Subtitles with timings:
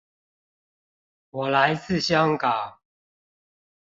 [1.29, 2.79] 我來自香港